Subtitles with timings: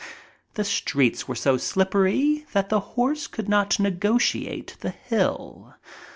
[0.55, 5.75] The streets were so slippery that the horse could not negotiate the hill.